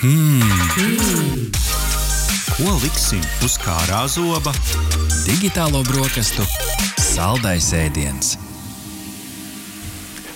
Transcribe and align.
Hmm. 0.00 0.40
Ko 2.56 2.70
liksim 2.80 3.20
uz 3.44 3.58
kārā 3.60 4.06
zoba? 4.08 4.48
Digitālo 5.26 5.82
brokastu 5.84 6.46
saldais 6.96 7.68
ēdiens. 7.76 8.38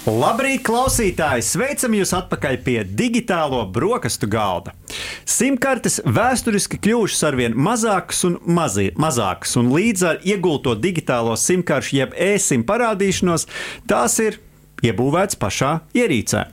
Labrīt, 0.04 0.60
klausītāji! 0.68 1.46
Sveicam 1.48 1.96
jūs 1.96 2.12
atpakaļ 2.12 2.60
pie 2.66 2.76
digitālo 2.84 3.62
brokastu 3.72 4.28
galda. 4.28 4.76
Simkartes 5.24 6.02
vēsturiski 6.04 6.76
kļuvušas 6.84 7.24
ar 7.30 7.40
vien 7.40 7.56
mazākas 7.56 8.20
un 8.28 8.36
mazi, 8.44 8.90
mazākas, 9.00 9.56
un 9.56 9.72
līdz 9.72 10.08
ar 10.10 10.20
iegūto 10.28 10.76
digitālo 10.76 11.40
simkaršu 11.40 12.02
jeb 12.02 12.18
e-sim 12.20 12.68
parādīšanos, 12.68 13.48
tās 13.88 14.20
ir 14.20 14.42
iebūvēts 14.84 15.38
pašā 15.40 15.72
ierīcē. 15.96 16.44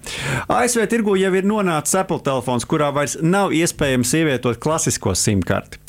ASV 0.51 0.85
tirgu 0.91 1.17
jau 1.19 1.33
ir 1.35 1.47
nonācis 1.47 1.97
Apple 1.99 2.21
telefons, 2.25 2.67
kurā 2.69 2.91
vairs 2.95 3.17
nav 3.21 3.55
iespējams 3.55 4.13
ievietot 4.21 4.59
klasisko 4.61 5.15
simkarti. 5.17 5.81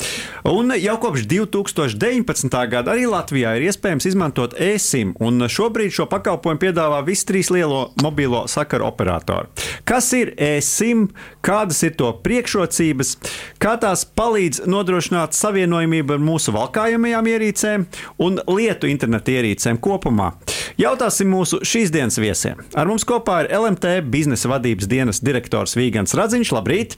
Un 0.43 0.73
jau 0.75 0.97
kopš 0.99 1.23
2019. 1.31 2.57
gada 2.67 2.91
arī 2.91 3.05
Latvijā 3.07 3.53
ir 3.55 3.69
iespējams 3.69 4.09
izmantot 4.09 4.57
e-sim, 4.59 5.13
un 5.23 5.45
šobrīd 5.47 5.93
šo 5.95 6.07
pakalpojumu 6.11 6.59
piedāvā 6.59 6.99
visi 7.07 7.29
trīs 7.29 7.47
lielo 7.53 7.93
mobilo 8.03 8.43
sakaru 8.51 8.89
operatori. 8.89 9.47
Kas 9.87 10.11
ir 10.17 10.33
e-sim, 10.35 11.05
kādas 11.43 11.79
ir 11.87 11.95
to 11.99 12.11
priekšrocības, 12.25 13.15
kā 13.63 13.77
tās 13.79 14.03
palīdz 14.03 14.65
nodrošināt 14.67 15.37
savienojumību 15.37 16.17
ar 16.17 16.27
mūsu 16.27 16.51
valkājamajām 16.57 17.31
ierīcēm 17.31 17.87
un 18.27 18.41
lietu 18.51 18.91
interneta 18.91 19.37
ierīcēm 19.37 19.79
kopumā? 19.83 20.33
Jautāsim 20.81 21.31
mūsu 21.31 21.61
šīs 21.63 21.93
dienas 21.93 22.19
viesiem. 22.19 22.32
Ar 22.77 22.89
mums 22.89 23.05
kopā 23.07 23.43
ir 23.43 23.53
LMT 23.57 23.99
biznesa 24.13 24.51
vadības 24.51 24.89
dienas 24.91 25.23
direktors 25.23 25.77
Vīgants 25.79 26.15
Radziņš. 26.17 26.53
Labrīt! 26.57 26.97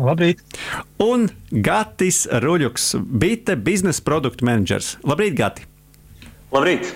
Labrīt! 0.00 0.42
Un 1.02 1.28
Gatis 1.50 2.24
Ruļuks, 2.42 2.94
Bite 2.98 3.54
biznesa 3.60 4.02
produktu 4.06 4.48
menedžers. 4.48 4.96
Labrīt, 5.06 5.38
Gati! 5.38 5.68
Labrīt! 6.54 6.90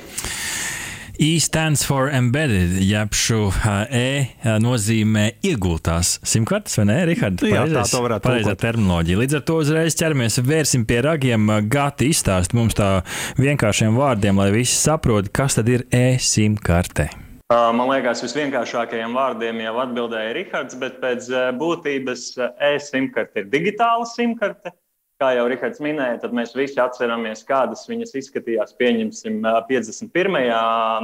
E 1.18 1.40
stands 1.42 1.82
for 1.82 2.06
embedded, 2.14 2.76
jeb 2.78 3.10
šo 3.18 3.48
E 3.90 4.28
nozīmē 4.62 5.24
iegultās 5.42 6.12
simtkartes, 6.22 6.78
vai 6.78 6.86
ne, 6.92 6.98
Rihard? 7.10 7.42
Jā, 7.42 7.64
tā 7.72 7.82
to 7.90 8.04
varētu 8.04 8.26
pareizā 8.28 8.52
tulkot. 8.52 8.62
terminoloģija. 8.62 9.20
Līdz 9.24 9.38
ar 9.40 9.46
to 9.50 9.58
uzreiz 9.64 9.98
ķeramies, 9.98 10.38
vērsim 10.46 10.86
pie 10.86 11.02
ragiem. 11.08 11.50
Gati 11.66 12.12
izstāst 12.14 12.54
mums 12.54 12.78
tā 12.78 13.00
vienkāršiem 13.42 13.98
vārdiem, 13.98 14.38
lai 14.38 14.52
visi 14.54 14.78
saprot, 14.78 15.32
kas 15.34 15.58
tad 15.58 15.74
ir 15.74 15.88
e-simkarte. 15.90 17.10
Uh, 17.10 17.27
Man 17.48 17.86
liekas, 17.88 18.20
visvienkāršākajiem 18.26 19.14
vārdiem 19.16 19.62
jau 19.62 19.70
atbildēja 19.80 20.34
Rihards, 20.36 20.74
bet 20.76 20.98
pēc 21.00 21.30
uh, 21.32 21.46
būtības 21.56 22.24
uh, 22.36 22.50
e-simkarte 22.74 23.40
ir 23.40 23.46
digitāla 23.48 24.04
simkarte. 24.10 24.74
Kā 25.16 25.30
jau 25.32 25.46
Rihards 25.48 25.80
minēja, 25.80 26.18
tad 26.26 26.36
mēs 26.36 26.52
visi 26.52 26.76
atceramies, 26.82 27.46
kādas 27.48 27.86
viņas 27.88 28.12
izskatījās. 28.20 28.76
Pieņemsim, 28.76 29.40
uh, 29.48 29.62
51. 29.70 30.36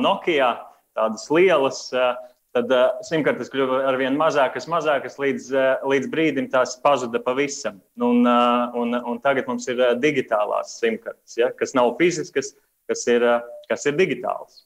Nokia, 0.04 0.50
tādas 0.92 1.24
lielas. 1.32 1.86
uh, 1.96 2.12
Tad 2.54 2.70
uh, 2.70 3.00
simkartes 3.02 3.48
kļuva 3.50 3.80
ar 3.88 3.96
vien 3.98 4.14
mazākas, 4.14 4.68
mazākas, 4.70 5.16
līdz, 5.18 5.48
uh, 5.56 5.88
līdz 5.90 6.06
brīdim 6.12 6.46
tās 6.52 6.76
pazuda 6.84 7.18
pavisam. 7.24 7.80
Un, 7.98 8.20
uh, 8.22 8.76
un, 8.78 8.94
un 8.94 9.18
tagad 9.24 9.48
mums 9.50 9.66
ir 9.72 9.80
uh, 9.80 9.96
digitālās 9.98 10.76
simkartes, 10.78 11.34
ja, 11.40 11.48
kas 11.58 11.74
nav 11.74 11.96
fiziskas, 11.98 12.52
kas 12.90 13.06
ir, 13.10 13.24
uh, 13.24 13.44
kas 13.70 13.86
ir 13.88 13.96
digitālas. 13.98 14.62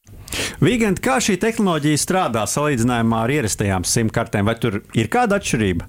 Vīgant, 0.63 1.03
kā 1.05 1.19
šī 1.23 1.37
tehnoloģija 1.43 2.01
strādā 2.03 2.45
salīdzinājumā 2.51 3.25
ar 3.25 3.35
ierastajām 3.39 3.87
simtkartēm? 3.87 4.49
Vai 4.49 4.57
tur 4.59 4.81
ir 4.99 5.11
kāda 5.13 5.39
atšķirība? 5.39 5.87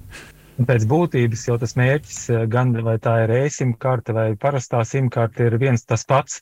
Pēc 0.68 0.84
būtības 0.84 1.46
jau 1.48 1.56
tas 1.60 1.72
mērķis, 1.78 2.18
eh, 2.30 2.46
gan 2.52 2.74
vai 2.84 2.98
tā 3.00 3.22
ir 3.24 3.30
e-sim 3.38 3.72
karte 3.80 4.12
vai 4.12 4.34
parastā 4.36 4.84
sim 4.84 5.08
karte, 5.08 5.46
ir 5.48 5.56
viens 5.58 5.84
tas 5.84 6.04
pats. 6.04 6.40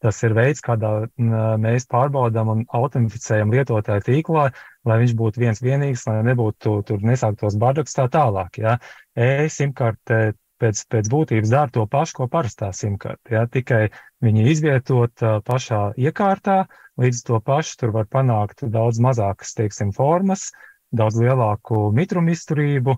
Tas 0.00 0.22
ir 0.22 0.30
veids, 0.30 0.62
kādā 0.62 1.08
m, 1.18 1.30
mēs 1.58 1.88
pārbaudām 1.90 2.52
un 2.52 2.60
autentificējam 2.70 3.50
lietotāju 3.50 4.04
tīklā, 4.06 4.44
lai 4.86 4.98
viņš 5.02 5.14
būtu 5.18 5.42
viens 5.42 5.60
vienīgs, 5.60 6.06
lai 6.06 6.20
nebūtu 6.22 6.76
tur 6.86 7.02
nesāktos 7.02 7.58
bardaks 7.58 7.98
tā 7.98 8.06
tālāk. 8.06 8.60
Ja. 8.62 8.76
E-sim 9.18 9.74
karte 9.74 10.36
pēc, 10.62 10.84
pēc 10.86 11.10
būtības 11.10 11.50
dara 11.50 11.74
to 11.74 11.86
pašu, 11.90 12.20
ko 12.20 12.28
parastā 12.30 12.70
sim 12.72 12.94
karte. 12.96 13.34
Ja. 13.34 13.46
Tikai 13.50 13.88
viņi 14.24 14.46
izvietot 14.52 15.22
ā, 15.22 15.38
pašā 15.46 15.80
iekārtā, 15.98 16.58
līdz 17.02 17.22
to 17.28 17.40
pašu 17.44 17.76
tur 17.82 17.94
var 17.98 18.08
panākt 18.10 18.64
daudz 18.76 19.00
mazākas, 19.02 19.54
teiksim, 19.58 19.92
formas, 19.96 20.48
daudz 20.90 21.20
lielāku 21.22 21.88
mitrumu 21.94 22.34
izturību 22.34 22.96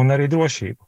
un 0.00 0.16
arī 0.16 0.30
drošību. 0.32 0.85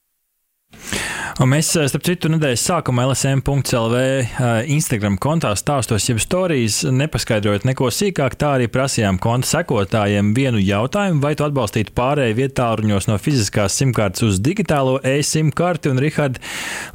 Un 1.39 1.53
mēs, 1.53 1.69
eh, 1.79 1.87
starp 1.87 2.03
citu, 2.03 2.31
nedēļas 2.33 2.65
sākumā 2.67 3.05
LSM.CLV 3.07 3.99
eh, 4.03 4.49
Instagram 4.75 5.21
kontā 5.23 5.53
stāstos, 5.59 6.09
jeb 6.09 6.19
stāstījis, 6.19 6.81
nepaskaidrojot 6.91 7.67
neko 7.69 7.93
sīkāk, 7.95 8.35
tā 8.41 8.57
arī 8.57 8.67
prasījām 8.75 9.21
konta 9.23 9.47
sekotājiem 9.53 10.35
vienu 10.35 10.59
jautājumu, 10.59 11.23
vai 11.23 11.37
tu 11.39 11.47
atbalstītu 11.47 11.95
pārēju 11.95 12.41
vietāluņos 12.41 13.07
no 13.13 13.21
fiziskās 13.23 13.79
simkartes 13.79 14.27
uz 14.27 14.43
digitālo 14.43 14.99
e-sim 15.07 15.55
karti, 15.55 15.95
un 15.95 16.03
Rihard, 16.03 16.43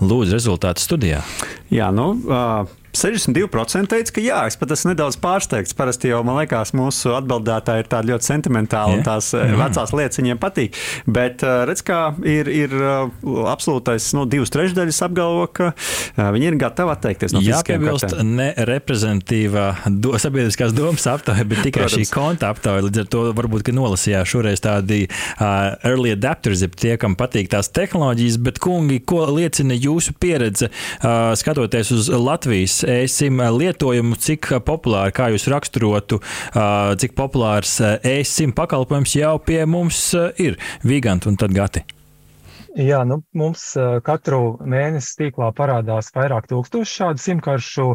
lūdzu 0.03 0.35
rezultātu 0.35 0.83
studijā. 0.83 1.23
Jā, 1.71 1.93
nu. 1.95 2.11
Uh... 2.27 2.82
62% 2.93 3.89
teica, 3.89 4.13
ka 4.13 4.21
jā, 4.21 4.39
es 4.49 4.57
pat 4.59 4.71
esmu 4.75 4.91
nedaudz 4.91 5.17
pārsteigts. 5.21 5.73
Parasti 5.77 6.11
jau 6.11 6.21
man 6.25 6.37
liekas, 6.43 6.73
mūsu 6.77 7.15
atbildētāji 7.17 7.83
ir 7.83 7.89
tādi 7.89 8.11
ļoti 8.13 8.27
sentimentāli 8.27 8.97
un 8.97 9.01
Jā. 9.01 9.05
tās 9.07 9.31
mm. 9.33 9.55
vecās 9.57 9.93
lietas 9.97 10.21
viņiem 10.21 10.41
patīk. 10.41 10.77
Bet 11.09 11.41
uh, 11.45 11.63
redz, 11.69 11.81
kā 11.85 12.01
ir, 12.29 12.49
ir 12.53 12.75
uh, 12.77 13.09
absolūtais 13.49 14.11
nu, 14.17 14.27
divas 14.29 14.53
trešdaļas 14.53 15.01
apgalvo, 15.07 15.47
ka 15.49 15.71
viņi 16.13 16.49
ir 16.51 16.59
gatavi 16.61 16.93
atteikties 16.93 17.33
no 17.33 17.41
Jāpiebilst, 17.43 18.07
kartēm. 18.11 18.35
ne 18.37 18.47
reprezentīvā 18.69 19.65
do, 19.89 20.13
sabiedriskās 20.21 20.75
domas 20.77 21.07
aptaujā, 21.09 21.47
bet 21.49 21.63
tikai 21.65 21.87
Protams. 21.87 21.97
šī 21.97 22.13
konta 22.13 22.53
aptaujā. 22.53 22.85
Līdz 22.85 23.03
ar 23.03 23.09
to 23.15 23.25
varbūt, 23.33 23.65
ka 23.65 23.75
nolasījāt 23.75 24.29
šoreiz 24.29 24.61
tādi 24.63 25.01
uh, 25.09 25.73
early 25.89 26.13
adapters, 26.13 26.61
jeb 26.67 26.77
tie, 26.77 26.93
kam 27.01 27.17
patīk 27.17 27.49
tās 27.53 27.73
tehnoloģijas, 27.73 28.37
bet, 28.45 28.61
kungi, 28.63 29.01
ko 29.01 29.25
liecina 29.33 29.73
jūsu 29.77 30.13
pieredze 30.21 30.69
uh, 30.69 31.33
skatoties 31.39 31.93
uz 31.95 32.13
Latvijas 32.13 32.82
e-sim 32.87 33.41
lietojumu, 33.57 34.17
cik 34.19 34.51
populāri, 34.67 35.15
kā 35.15 35.29
jūs 35.33 35.47
raksturotu, 35.51 36.19
cik 36.99 37.17
populārs 37.17 37.79
e-sim 38.03 38.53
pakalpojums 38.55 39.17
jau 39.17 39.35
pie 39.43 39.63
mums 39.69 40.05
ir 40.41 40.59
Vigant 40.83 41.27
un 41.29 41.39
tad 41.39 41.55
Gati. 41.55 41.83
Jā, 42.73 43.03
nu, 43.05 43.19
mums 43.37 43.67
katru 44.05 44.57
mēnesi 44.65 45.13
tīklā 45.19 45.51
parādās 45.53 46.09
vairāk 46.15 46.47
tūkstoši 46.49 46.99
šādu 46.99 47.21
simkaršu 47.21 47.87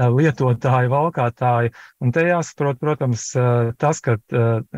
lietotāju, 0.00 0.90
valkātāju. 0.92 1.72
Un 2.00 2.12
te 2.14 2.22
jāsaprot, 2.28 2.78
protams, 2.78 3.24
tas, 3.82 4.02
ka 4.04 4.16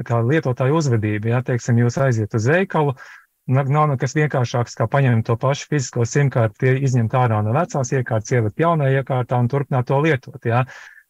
kā 0.08 0.22
lietotāju 0.24 0.78
uzvedība, 0.80 1.34
ja 1.34 1.42
teiksim, 1.44 1.82
jūs 1.84 2.00
aiziet 2.00 2.32
uz 2.38 2.48
veikalu, 2.48 2.96
nav 3.50 3.88
nekas 3.90 4.14
vienkāršāks, 4.16 4.76
kā 4.78 4.86
paņemt 4.90 5.26
to 5.26 5.36
pašu 5.40 5.68
fizisko 5.70 6.06
simkarti, 6.06 6.76
izņemt 6.86 7.14
ārā 7.18 7.42
no 7.42 7.54
vecās 7.56 7.92
iekārtas, 7.92 8.32
ielikt 8.36 8.62
jaunajā 8.62 9.02
iekārtā 9.02 9.40
un 9.42 9.50
turpināt 9.50 9.88
to 9.90 9.98
lietot. 10.04 10.38
Ja? 10.46 10.64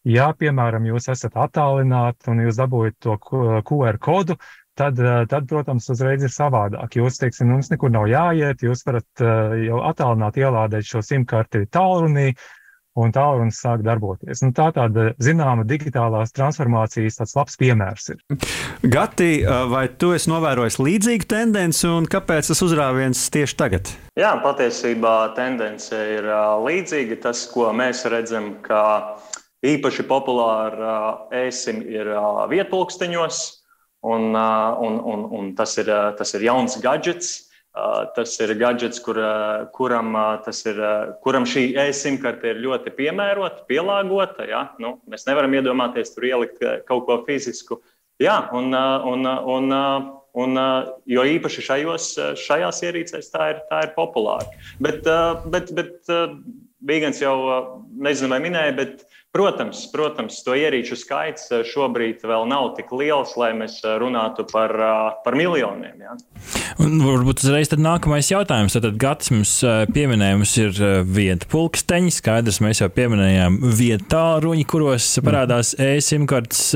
Ja, 0.09 0.33
piemēram, 0.35 0.87
jūs 0.89 1.07
esat 1.13 1.37
attālināti 1.39 2.33
un 2.33 2.41
jūs 2.43 2.59
dabūjat 2.59 2.97
to 3.05 3.19
QR 3.69 3.99
kodu, 4.03 4.35
tad, 4.75 4.99
tad, 5.31 5.47
protams, 5.51 5.87
uzreiz 5.93 6.25
ir 6.25 6.33
savādāk. 6.33 6.97
Jūs, 6.99 7.21
teiksim, 7.21 7.53
jums 7.55 7.71
nekur 7.71 7.93
nav 7.93 8.09
jāiet, 8.11 8.65
jūs 8.65 8.83
varat 8.89 9.23
eh, 9.23 9.55
jau 9.69 9.83
attālināt 9.87 10.41
ielādēt 10.41 10.89
šo 10.89 11.05
simkarti 11.07 11.67
tālrunī, 11.71 12.33
un 12.99 13.13
tālrunis 13.15 13.61
sāk 13.63 13.85
darboties. 13.87 14.43
Nu, 14.45 14.53
tā 14.57 14.69
tāda 14.77 15.13
zināma 15.23 15.65
digitālās 15.69 16.35
transformācijas 16.37 17.21
tāds 17.21 17.37
labs 17.39 17.59
piemērs 17.61 18.11
ir. 18.13 18.21
Gati, 18.95 19.31
vai 19.73 19.87
tu 19.97 20.13
esi 20.17 20.31
novērojis 20.33 20.81
līdzīgu 20.83 21.29
tendenci 21.31 21.89
un 21.89 22.09
kāpēc 22.11 22.53
tas 22.53 22.65
uzrāviens 22.65 23.25
tieši 23.33 23.59
tagad? 23.59 23.93
Jā, 24.19 24.35
patiesībā 24.45 25.33
tendence 25.39 25.97
ir 26.17 26.29
līdzīga. 26.67 27.21
Tas, 27.25 27.47
ko 27.53 27.71
mēs 27.77 28.05
redzam, 28.13 28.55
ka 28.65 28.83
īpaši 29.65 30.05
populāra 30.11 30.97
ēsim 31.45 31.81
ir 31.87 32.11
vietpulksteņos, 32.51 33.41
un, 34.03 34.35
un, 34.35 35.01
un, 35.15 35.25
un 35.39 35.51
tas, 35.57 35.77
ir, 35.81 35.89
tas 36.19 36.35
ir 36.37 36.49
jauns 36.51 36.77
gadgets. 36.83 37.52
Ā, 37.73 37.85
Tas 38.17 38.35
ir 38.45 38.53
gadgets, 38.61 39.01
kur, 39.01 39.17
ā, 39.17 39.69
kuram, 39.73 40.13
tas 40.45 40.61
ir, 40.69 40.81
kuram 41.25 41.47
šī 41.49 41.71
e-simkarte 41.87 42.53
ir 42.53 42.61
ļoti 42.65 42.93
piemērota, 42.99 43.65
pielāgota. 43.71 44.45
Ja? 44.49 44.67
Nu, 44.83 44.99
mēs 45.09 45.25
nevaram 45.29 45.55
iedomāties 45.57 46.13
tur 46.15 46.29
ielikt 46.29 46.61
kaut 46.89 47.07
ko 47.09 47.23
fizisku. 47.29 47.81
Jā, 48.21 48.37
un, 48.55 48.77
un, 49.09 49.25
un, 49.55 49.77
un, 50.45 50.61
jo 51.09 51.25
īpaši 51.37 51.65
šajos, 51.69 52.11
šajās 52.45 52.83
ierīcēs 52.85 53.33
tā 53.33 53.49
ir, 53.55 53.65
tā 53.71 53.87
ir 53.87 53.97
populāra. 53.97 54.53
Bet, 54.85 55.09
bet, 55.49 55.73
bet 55.75 56.13
ā, 56.13 56.27
Bīgans 56.83 57.21
jau 57.23 57.35
nezinu, 58.03 58.33
vai 58.35 58.41
minēja, 58.43 58.73
bet 58.75 59.05
Protams, 59.33 59.87
protams, 59.89 60.43
to 60.45 60.53
ierīču 60.53 60.93
skaits 61.01 61.47
eh, 61.57 61.63
šobrīd 61.65 62.21
vēl 62.29 62.43
nav 62.51 62.75
tik 62.77 62.91
liels, 62.93 63.31
lai 63.41 63.55
mēs 63.57 63.79
eh, 63.81 63.95
runātu 63.97 64.45
par, 64.51 64.75
eh, 64.77 65.15
par 65.25 65.37
miljoniem. 65.41 66.03
Ja. 66.05 66.17
Un 66.85 66.99
varbūt 67.01 67.41
uzreiz 67.41 67.73
nākamais 67.73 68.29
jautājums. 68.29 68.77
Tad 68.77 68.99
Gatis 69.01 69.31
mums 69.33 69.53
pieminēja, 69.95 70.37
mums 70.37 70.53
ir 70.61 70.77
vieta 71.09 71.49
pulksteņi, 71.49 72.13
skaidrs, 72.13 72.59
mēs 72.65 72.83
jau 72.83 72.91
pieminējām 72.93 73.57
vietā 73.79 74.23
ruņi, 74.45 74.67
kuros 74.69 75.09
parādās 75.25 75.73
e-sim 75.81 76.29
kartes 76.29 76.75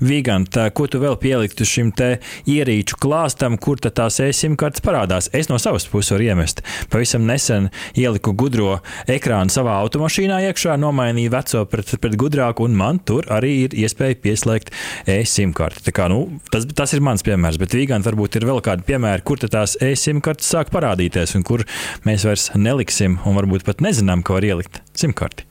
viganta. 0.00 0.70
Ko 0.72 0.88
tu 0.88 1.02
vēl 1.02 1.18
pieliktu 1.20 1.68
šim 1.68 1.92
te 1.96 2.10
ierīču 2.48 2.96
klāstam, 3.00 3.58
kur 3.60 3.80
tad 3.80 3.98
tās 4.00 4.20
e-sim 4.24 4.56
kartes 4.60 4.84
parādās? 4.84 5.28
Es 5.36 5.52
no 5.52 5.60
savas 5.60 5.88
puses 5.90 6.14
varu 6.14 6.30
iemest. 6.30 6.64
Pavisam 6.92 7.28
nesen 7.28 7.68
ieliku 7.92 8.36
gudro 8.36 8.78
ekrānu 9.10 9.52
savā 9.52 9.80
automašīnā 9.82 10.42
iekšā, 10.48 10.76
nomainīju 10.80 11.36
veco 11.36 11.64
pret 11.68 11.89
pret 11.98 12.14
gudrāku, 12.20 12.68
un 12.68 12.76
man 12.78 13.00
tur 13.02 13.26
arī 13.32 13.52
ir 13.64 13.74
iespēja 13.82 14.20
pieslēgt 14.22 14.70
e-sim 15.10 15.54
karti. 15.56 15.90
Kā, 15.96 16.06
nu, 16.12 16.38
tas, 16.54 16.68
tas 16.76 16.94
ir 16.94 17.02
mans 17.02 17.24
piemērs, 17.26 17.58
bet 17.58 17.74
Vīgant 17.74 18.06
varbūt 18.06 18.38
ir 18.38 18.46
vēl 18.46 18.62
kādi 18.64 18.86
piemēri, 18.86 19.24
kur 19.26 19.42
tās 19.42 19.74
e-sim 19.82 20.22
kartes 20.24 20.52
sāk 20.52 20.70
parādīties, 20.74 21.34
un 21.38 21.46
kur 21.46 21.66
mēs 22.06 22.28
vairs 22.28 22.50
neliksim, 22.54 23.18
un 23.26 23.40
varbūt 23.40 23.66
pat 23.66 23.82
nezinām, 23.82 24.22
ko 24.22 24.38
var 24.38 24.46
ielikt 24.46 24.82
simkarti. 24.94 25.48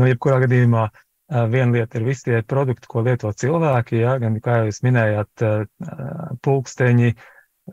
Nu, 0.00 0.08
jebkurā 0.08 0.40
gadījumā 0.46 0.88
viena 1.52 1.72
lieta 1.76 1.98
ir 1.98 2.06
visi 2.06 2.28
tie 2.28 2.40
produkti, 2.46 2.88
ko 2.88 3.04
lieto 3.04 3.30
cilvēki, 3.32 4.00
ja, 4.02 4.16
gan, 4.20 4.38
kā 4.44 4.62
jūs 4.66 4.82
minējāt, 4.84 5.44
pulksteņi, 6.44 7.14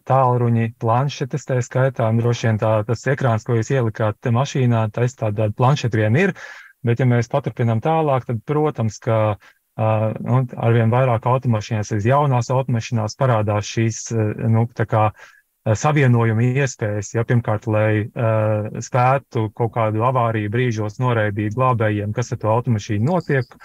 tālruņi, 0.07 0.73
planšetes, 0.79 1.47
tā 1.49 1.59
skaitā, 1.65 2.07
un 2.11 2.21
droši 2.21 2.47
vien 2.47 2.59
tā, 2.61 2.71
tas 2.87 3.05
ekrāns, 3.09 3.45
ko 3.47 3.57
jūs 3.57 3.71
ielikāt 3.73 4.29
mašīnā, 4.35 4.85
tas 4.95 5.17
tāda 5.17 5.49
planšeta 5.55 5.97
vien 5.97 6.19
ir, 6.19 6.35
Bet, 6.87 7.01
ja 7.01 7.07
mēs 7.09 7.27
paturpinām 7.31 7.81
tālāk, 7.83 8.27
tad, 8.29 8.39
protams, 8.47 8.99
ka 9.03 9.17
uh, 9.35 9.49
nu, 9.79 10.43
arvien 10.55 10.91
vairāk 10.93 11.27
automašīnās, 11.27 11.91
aiz 11.95 12.07
jaunās 12.07 12.51
automašīnās 12.55 13.17
parādās 13.19 13.67
šīs 13.67 14.05
nu, 14.51 14.65
kā, 14.79 15.09
savienojuma 15.75 16.47
iespējas. 16.63 17.13
Ja, 17.15 17.25
pirmkārt, 17.27 17.67
lai 17.67 17.91
uh, 18.07 18.69
spētu 18.83 19.49
kaut 19.55 19.73
kādu 19.75 20.03
avāriju 20.07 20.51
brīžos 20.53 20.99
noraidīt 21.03 21.57
glābējiem, 21.57 22.13
kas 22.15 22.33
ar 22.33 22.41
to 22.41 22.51
automašīnu 22.53 23.05
notiek. 23.11 23.59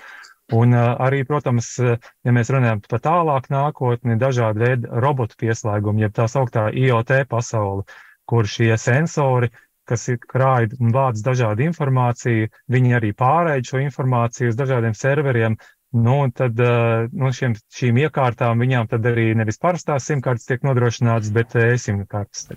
Un 0.53 0.75
uh, 0.77 0.95
arī, 1.01 1.23
protams, 1.25 1.71
ja 1.81 2.35
mēs 2.35 2.51
runājam 2.53 2.83
par 2.85 3.01
tālāk 3.05 3.47
nākotni, 3.53 4.19
dažādi 4.21 4.65
veidi 4.67 4.91
robotu 5.07 5.39
pieslēgumi, 5.41 6.05
jeb 6.05 6.19
tā 6.19 6.27
sauktā 6.29 6.69
IoT 6.75 7.23
pasauli, 7.31 7.87
kur 8.29 8.49
šie 8.49 8.75
sensori 8.81 9.51
kas 9.89 10.09
ir 10.13 10.19
krājumi 10.21 10.81
un 10.81 10.93
vāc 10.95 11.21
dažādu 11.25 11.67
informāciju, 11.69 12.51
viņi 12.73 12.97
arī 12.99 13.13
pārēd 13.17 13.69
šo 13.69 13.83
informāciju 13.85 14.53
uz 14.53 14.59
dažādiem 14.61 14.97
serveriem. 14.99 15.57
Nu, 15.95 16.17
tad 16.35 16.59
eh, 16.59 17.07
nu, 17.15 17.31
šiem, 17.31 17.55
šīm 17.71 18.01
iekārtām 18.03 18.59
viņām 18.65 18.91
arī 18.99 19.29
nevis 19.39 19.61
parastās 19.63 20.09
simtkartes 20.11 20.49
tiek 20.49 20.67
nodrošinātas, 20.67 21.31
bet 21.31 21.55
e-simtkartes. 21.55 22.49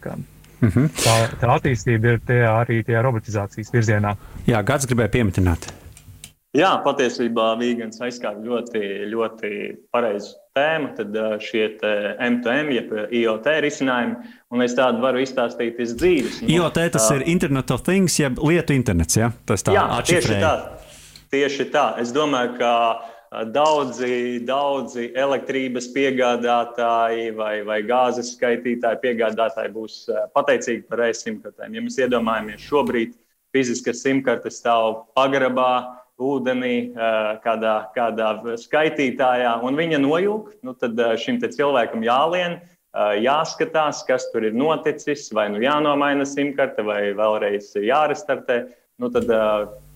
Mm 0.58 0.70
-hmm. 0.70 0.88
tā, 1.04 1.18
tā 1.38 1.52
attīstība 1.60 2.16
ir 2.16 2.24
tie, 2.26 2.42
arī 2.50 2.84
tie 2.86 2.98
robotizācijas 3.02 3.70
virzienā. 3.74 4.16
Jā, 4.48 4.64
Gads 4.64 4.90
gribēja 4.90 5.14
pieminēt. 5.20 5.87
Jā, 6.56 6.70
patiesībā 6.86 7.50
Vīgans 7.60 8.00
aizskāra 8.02 8.40
ļoti, 8.40 8.82
ļoti 9.12 9.50
pareizu 9.92 10.32
tēmu. 10.56 10.94
Tad 10.96 11.18
šie 11.44 11.66
M2M, 12.24 12.72
jeb 12.72 12.94
IoT 13.20 13.50
risinājumi, 13.66 14.32
un 14.56 14.64
es 14.64 14.78
tādu 14.78 15.04
varu 15.04 15.22
izstāstīt 15.22 15.82
iz 15.84 15.92
dzīves. 16.00 16.40
Nu, 16.46 16.54
IoT 16.56 16.80
tas 16.96 17.10
uh, 17.12 17.18
ir 17.20 17.28
Internet 17.36 17.76
of 17.76 17.84
Things, 17.86 18.16
jeb 18.22 18.40
lietu 18.40 18.78
internets, 18.78 19.20
ja? 19.20 19.30
Tas 19.50 19.66
tā 19.68 19.76
jā, 19.76 19.86
tieši 20.08 20.40
tā. 20.40 20.56
Tieši 21.36 21.68
tā. 21.74 21.86
Es 22.00 22.16
domāju, 22.16 22.56
ka 22.62 22.74
daudzi, 23.52 24.40
daudzi 24.48 25.12
elektrības 25.20 25.92
piegādātāji 25.92 27.30
vai, 27.36 27.60
vai 27.68 27.82
gāzes 27.84 28.32
skaitītāji 28.38 29.02
piegādātāji 29.04 29.74
būs 29.76 30.00
pateicīgi 30.36 30.88
par 30.88 31.04
e-simkartēm. 31.10 31.76
Ja 31.76 31.84
mēs 31.84 32.00
iedomājamies 32.00 32.64
šobrīd, 32.64 33.18
fiziskas 33.56 34.02
simkartes 34.06 34.62
stāv 34.62 35.04
pagrabā, 35.18 35.97
ūdenī, 36.18 36.94
kādā, 37.44 37.76
kādā 37.96 38.32
skaitītājā, 38.58 39.54
un 39.66 39.78
viņa 39.78 40.02
nojūg, 40.02 40.50
nu, 40.66 40.74
tad 40.78 41.00
šim 41.22 41.40
cilvēkam 41.44 42.06
jālien, 42.06 42.58
jāskatās, 43.22 44.02
kas 44.08 44.26
tur 44.34 44.48
ir 44.48 44.58
noticis, 44.58 45.28
vai 45.34 45.50
nu 45.54 45.62
jānomaina 45.62 46.26
simkarte, 46.26 46.86
vai 46.86 47.14
vēlreiz 47.18 47.76
jārestartē. 47.78 48.66
Nu, 48.98 49.12
tad 49.14 49.30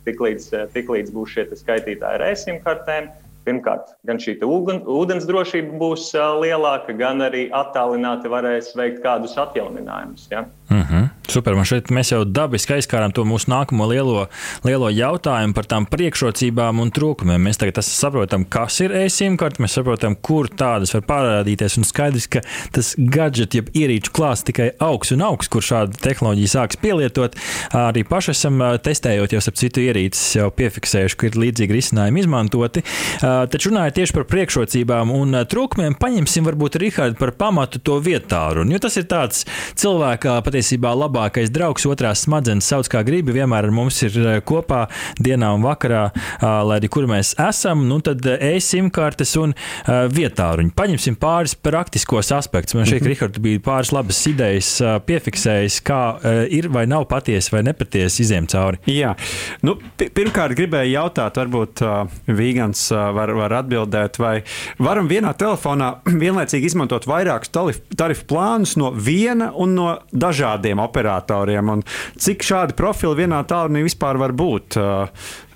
tiklīdz, 0.06 0.51
tiklīdz 0.75 1.13
būs 1.13 1.33
šie 1.33 1.47
skaitītāji 1.57 2.19
ar 2.19 2.25
e-simkartēm, 2.27 3.09
pirmkārt, 3.47 3.95
gan 4.06 4.21
šī 4.21 4.38
ūdens 4.45 5.25
drošība 5.29 5.79
būs 5.81 6.12
lielāka, 6.44 6.94
gan 6.97 7.25
arī 7.25 7.47
attālināti 7.50 8.29
varēs 8.29 8.75
veikt 8.77 9.01
kādus 9.06 9.33
atjauninājumus. 9.41 10.27
Ja? 10.29 10.45
Mm 10.69 10.83
-hmm. 10.83 11.09
Super, 11.31 11.56
man 11.56 11.63
šeit 11.63 11.88
mēs 11.95 12.10
jau 12.12 12.25
dabiski 12.28 12.74
aizkārām 12.75 13.13
to 13.16 13.24
mūsu 13.24 13.48
nākamo 13.54 13.86
lielo, 13.88 14.25
lielo 14.68 14.89
jautājumu 14.92 15.56
par 15.56 15.68
tām 15.72 15.86
priekšrocībām 15.88 16.81
un 16.83 16.89
trūkumiem. 16.92 17.45
Mēs 17.48 17.62
tagad 17.62 17.80
saprotam, 17.88 18.44
kas 18.51 18.81
ir 18.83 18.92
e-sim 19.00 19.38
karte, 19.39 19.63
mēs 19.63 19.78
saprotam, 19.78 20.18
kur 20.19 20.50
tādas 20.51 20.92
var 20.92 21.06
parādīties. 21.07 21.78
Un 21.80 21.88
skaidrs, 21.88 22.28
ka 22.33 22.42
tas 22.75 22.89
gadget, 23.00 23.56
jeb 23.56 23.69
ierīču 23.72 24.12
klāsts 24.12 24.50
tikai 24.50 24.74
augs 24.83 25.13
un 25.16 25.24
augs, 25.24 25.48
kur 25.48 25.63
šāda 25.63 25.95
tehnoloģija 26.04 26.51
sāks 26.51 26.81
pielietot. 26.83 27.38
Arī 27.80 28.04
paši 28.10 28.33
esam 28.36 28.60
testējot 28.83 29.38
jau 29.38 29.44
ap 29.54 29.62
citu 29.62 29.86
ierīces, 29.86 30.36
jau 30.42 30.50
piefiksējuši, 30.60 31.16
ka 31.16 31.30
ir 31.30 31.39
līdzīgi 31.45 31.78
risinājumi 31.80 32.25
izmantoti. 32.25 32.83
Taču 33.24 33.72
runājot 33.72 34.00
tieši 34.01 34.18
par 34.19 34.28
priekšrocībām 34.36 35.16
un 35.16 35.39
trūkumiem, 35.48 35.95
paņemsim 35.95 36.51
varbūt 36.51 36.75
Rihardu 36.83 37.19
par 37.24 37.31
pamatu 37.39 37.80
to 37.80 38.01
vietāru. 38.04 38.68
Jo 38.68 38.83
tas 38.83 39.00
ir 39.00 39.07
tāds 39.07 39.45
cilvēka 39.80 40.42
patiesībā 40.44 40.92
labāk 40.92 41.20
labākais 41.21 41.51
draugs, 41.53 41.85
otrās 41.85 42.25
smadzenes 42.25 42.65
sauc 42.65 42.89
kā 42.89 43.03
gribi, 43.06 43.35
vienmēr 43.35 43.68
ar 43.68 43.73
mums 43.73 44.01
ir 44.06 44.18
eh, 44.18 44.39
kopā 44.41 44.88
dienā 45.21 45.53
un 45.56 45.62
vakarā, 45.65 46.09
lai 46.41 46.77
arī 46.79 46.89
kur 46.91 47.06
mēs 47.09 47.35
esam. 47.39 47.85
Nu, 47.89 48.00
tad 48.01 48.25
e-simkartes 48.25 49.35
un 49.39 49.53
vietāruņi. 49.88 50.73
Paņemsim 50.77 51.18
pāris 51.21 51.53
praktiskos 51.56 52.31
aspektus. 52.33 52.75
Man 52.77 52.88
šeit, 52.89 53.01
-hmm. 53.03 53.12
Rihards, 53.12 53.39
bija 53.39 53.59
pāris 53.59 53.91
labas 53.94 54.19
idejas 54.27 54.69
piefiksējis, 55.06 55.81
kā 55.85 56.01
ir 56.50 56.69
vai 56.69 56.85
nav 56.88 57.06
patiesi 57.12 57.51
vai 57.53 57.63
nepatiesi 57.63 58.23
iziem 58.23 58.47
cauri. 58.47 58.79
Jā, 58.89 59.13
nu, 59.62 59.77
pirmkārt 59.97 60.56
gribēju 60.57 60.95
jautāt, 60.95 61.38
varbūt 61.38 61.83
uh, 61.85 62.07
Vīgans 62.27 62.88
uh, 62.91 63.12
var, 63.15 63.33
var 63.38 63.57
atbildēt, 63.62 64.19
vai 64.21 64.41
varam 64.79 65.09
vienā 65.12 65.33
telefonā 65.38 65.94
vienlaicīgi 66.23 66.71
izmantot 66.71 67.07
vairākus 67.09 67.53
tarifu, 67.53 67.85
tarifu 67.97 68.27
plānus 68.31 68.77
no 68.79 68.91
viena 68.95 69.51
un 69.56 69.75
no 69.77 69.89
dažādiem 70.12 70.81
operatoriem 70.81 71.10
operatoriem. 71.11 71.69
Un 71.69 71.83
cik 72.19 72.43
šādi 72.45 72.75
profili 72.77 73.23
vienā 73.23 73.41
tālrunī 73.47 73.83
vispār 73.85 74.19
var 74.21 74.33
būt 74.33 74.77
uh, 74.80 75.09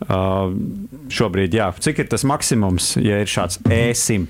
uh, 0.07 0.55
šobrīd? 1.09 1.55
Jā. 1.55 1.71
Cik 1.79 2.03
ir 2.03 2.11
tas 2.11 2.25
maksimums, 2.27 2.95
ja 3.01 3.21
ir 3.23 3.31
šāds 3.31 3.61
e-sim? 3.71 4.27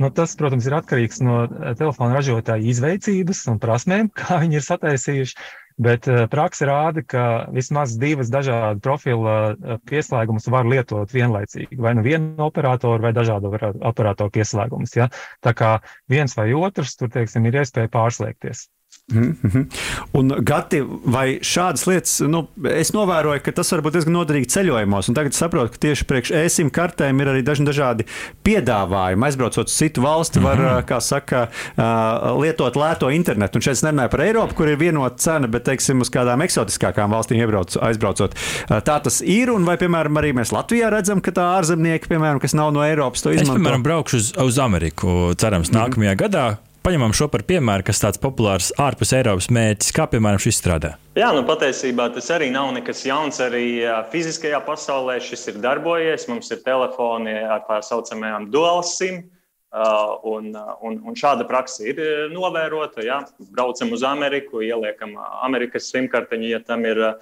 Nu, 0.00 0.10
tas, 0.10 0.34
protams, 0.34 0.66
ir 0.66 0.74
atkarīgs 0.74 1.20
no 1.22 1.44
telefona 1.78 2.16
ražotāja 2.16 2.64
izveicības 2.72 3.44
un 3.52 3.60
prasmēm, 3.62 4.12
kā 4.18 4.42
viņi 4.42 4.58
ir 4.58 4.70
sataisījuši. 4.70 5.42
Bet 5.82 6.04
uh, 6.10 6.26
praksa 6.28 6.66
rāda, 6.68 7.00
ka 7.00 7.22
vismaz 7.50 7.94
divas 7.98 8.28
dažādu 8.30 8.82
profilu 8.84 9.24
uh, 9.24 9.78
pieslēgumus 9.88 10.50
var 10.52 10.68
lietot 10.68 11.14
vienlaicīgi. 11.16 11.78
Vai 11.80 11.94
nu 11.96 12.04
vienu 12.04 12.44
operatoru, 12.44 13.00
vai 13.06 13.14
dažādu 13.16 13.54
operatoru 13.80 14.34
pieslēgumus. 14.34 14.92
Ja? 14.98 15.08
Tā 15.40 15.54
kā 15.56 15.72
viens 16.12 16.36
vai 16.36 16.50
otrs, 16.52 16.92
tur 17.00 17.08
teiksim, 17.14 17.48
ir 17.48 17.62
iespēja 17.62 17.88
pārslēgties. 17.94 18.66
Mm 19.10 19.36
-hmm. 19.42 19.66
Un, 20.12 20.34
Gati, 20.38 20.84
vai 21.04 21.38
šādas 21.42 21.86
lietas, 21.86 22.20
nu, 22.20 22.48
es 22.70 22.92
novēroju, 22.92 23.40
ka 23.44 23.52
tas 23.52 23.72
var 23.72 23.80
būt 23.82 23.96
diezgan 23.96 24.14
noderīgi 24.14 24.48
ceļojumos, 24.48 25.08
un 25.08 25.14
tagad 25.14 25.34
saprotu, 25.34 25.72
ka 25.72 25.78
tieši 25.78 26.04
priekš 26.04 26.30
ēsim 26.30 26.70
kartēm 26.70 27.20
ir 27.20 27.28
arī 27.28 27.42
dažni 27.42 27.66
dažādi 27.66 28.06
piedāvājumi. 28.44 29.24
Aizbraucot 29.24 29.66
uz 29.66 29.74
citu 29.74 30.02
valsti, 30.02 30.40
var, 30.40 30.56
mm 30.56 30.64
-hmm. 30.64 30.84
kā 30.84 31.00
saka, 31.00 31.48
lietot 32.40 32.76
lēto 32.76 33.10
internetu. 33.14 33.58
Un 33.58 33.62
šeit 33.62 33.72
es 33.72 33.82
nerunāju 33.82 34.08
par 34.10 34.20
Eiropu, 34.20 34.54
kur 34.54 34.68
ir 34.68 34.76
vienota 34.76 35.16
cena, 35.16 35.46
bet, 35.46 35.64
teiksim, 35.64 36.00
uz 36.00 36.10
kādām 36.10 36.42
eksotiskākām 36.42 37.10
valstīm 37.10 37.40
iebrauc, 37.40 37.76
aizbraucot. 37.82 38.34
Tā 38.68 39.02
tas 39.02 39.20
ir, 39.20 39.50
un 39.50 39.64
vai, 39.64 39.76
piemēram, 39.76 40.16
arī 40.16 40.32
mēs 40.32 40.52
Latvijā 40.52 40.90
redzam, 40.90 41.20
ka 41.20 41.30
tā 41.30 41.58
ārzemnieki, 41.58 42.08
piemēram, 42.08 42.40
kas 42.40 42.54
nav 42.54 42.72
no 42.72 42.80
Eiropas, 42.84 43.22
to 43.22 43.30
izmanto? 43.30 43.52
Es, 43.52 43.58
piemēram, 43.58 43.82
braukšu 43.82 44.16
uz, 44.16 44.32
uz 44.36 44.58
Ameriku, 44.58 45.34
cerams, 45.34 45.70
nākamajā 45.70 46.14
mm 46.14 46.16
-hmm. 46.16 46.22
gadā 46.22 46.56
paņemam 46.84 47.14
šo 47.16 47.28
par 47.32 47.44
piemēru, 47.48 47.86
kas 47.86 48.02
tāds 48.02 48.20
populārs 48.22 48.70
ārpus 48.80 49.14
Eiropas 49.16 49.48
mērķis, 49.54 49.92
kā 49.96 50.06
piemēram 50.10 50.40
šis 50.42 50.58
strādā. 50.60 50.94
Jā, 51.18 51.30
nu 51.36 51.44
patiesībā 51.48 52.08
tas 52.14 52.30
arī 52.34 52.50
nav 52.54 52.72
nekas 52.76 53.04
jauns. 53.06 53.40
Arī 53.44 53.82
fiziskajā 54.12 54.60
pasaulē 54.66 55.18
šis 55.22 55.52
ir 55.52 55.60
darbojies. 55.62 56.28
Mums 56.30 56.50
ir 56.54 56.62
telefoni 56.64 57.36
ar 57.42 57.64
tā 57.68 57.80
saucamajām 57.86 58.50
dual 58.54 58.82
sim. 58.86 59.22
Uh, 59.72 60.18
un, 60.28 60.50
un, 60.84 60.98
un 61.08 61.14
šāda 61.16 61.46
praksa 61.48 61.86
ir 61.88 62.00
novērota. 62.28 63.00
Ja? 63.06 63.22
Braucam 63.56 63.94
uz 63.96 64.02
Ameriku, 64.04 64.60
ieliekam 64.60 65.14
Amerikas 65.40 65.86
simkartiņu, 65.94 66.50
ja 66.50 66.60
tam 66.60 66.84
ir 66.84 67.00
uh, 67.00 67.14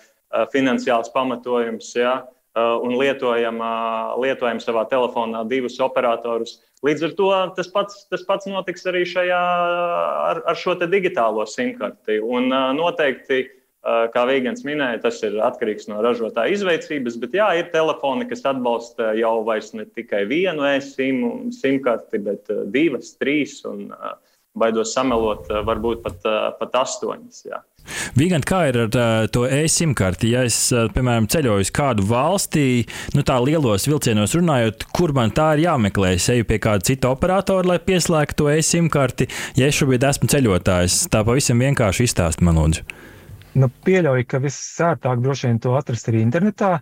finansiāls 0.50 1.12
pamatojums. 1.14 1.92
Ja? 1.94 2.16
Un 2.56 2.96
lietojam, 2.98 3.60
lietojam 4.18 4.60
savā 4.62 4.84
telefonā 4.90 5.44
divus 5.48 5.78
operatorus. 5.80 6.58
Līdz 6.86 7.06
ar 7.06 7.14
to 7.18 7.30
tas 7.56 7.68
pats, 7.70 8.04
tas 8.10 8.24
pats 8.26 8.48
notiks 8.50 8.86
arī 8.88 9.04
šajā, 9.06 9.40
ar, 10.30 10.42
ar 10.48 10.58
šo 10.58 10.74
digitālo 10.80 11.44
simkarti. 11.46 12.18
Un 12.20 12.48
noteikti, 12.76 13.44
kā 13.84 14.24
Vīgans 14.28 14.64
minēja, 14.66 15.02
tas 15.04 15.20
ir 15.24 15.38
atkarīgs 15.44 15.88
no 15.88 16.00
ražotāja 16.04 16.56
izveicības, 16.56 17.20
bet 17.20 17.36
jā, 17.38 17.48
ir 17.60 17.70
telefoni, 17.72 18.26
kas 18.28 18.42
atbalsta 18.48 19.12
jau 19.16 19.38
vairs 19.46 19.70
ne 19.76 19.86
tikai 19.86 20.24
vienu 20.28 20.66
e-simu 20.72 21.52
simkarti, 21.54 22.18
bet 22.24 22.50
divas, 22.72 23.14
trīs. 23.20 23.60
Un, 23.68 23.92
Baidos 24.58 24.94
samelot, 24.96 25.46
varbūt 25.66 26.00
pat, 26.02 26.24
pat 26.58 26.78
astoņas. 26.80 27.44
Jā. 27.46 27.60
Vigant, 28.18 28.44
kā 28.46 28.64
ir 28.68 28.78
ar 28.82 28.88
uh, 28.90 29.26
to 29.32 29.44
e-sim 29.46 29.92
karti? 29.96 30.32
Ja 30.34 30.42
es, 30.46 30.56
piemēram, 30.94 31.28
ceļoju 31.30 31.64
uz 31.64 31.70
kādu 31.74 32.04
valstī, 32.08 32.64
nu 33.16 33.24
tā 33.26 33.38
lielos 33.42 33.86
vilcienos 33.88 34.34
runājot, 34.36 34.88
kur 34.96 35.14
man 35.16 35.32
tā 35.34 35.52
ir 35.56 35.64
jāmeklē? 35.68 36.14
Es 36.18 36.28
eju 36.32 36.48
pie 36.48 36.60
kāda 36.62 36.86
cita 36.90 37.12
operatora, 37.14 37.72
lai 37.72 37.78
pieslēgtu 37.82 38.42
to 38.42 38.50
e-sim 38.52 38.90
karti. 38.92 39.30
Ja 39.58 39.70
es 39.70 39.78
šobrīd 39.78 40.04
esmu 40.10 40.30
ceļotājs, 40.34 41.04
tā 41.14 41.22
pavisam 41.26 41.62
vienkārši 41.62 42.10
izstāst 42.10 42.44
man 42.44 42.60
lūdzu. 42.60 42.84
Nu, 43.58 43.70
pieļauju, 43.86 44.26
ka 44.30 44.38
visērtāk 44.42 45.22
droši 45.24 45.48
vien 45.48 45.62
to 45.62 45.74
atrast 45.78 46.10
arī 46.10 46.22
internetā. 46.26 46.78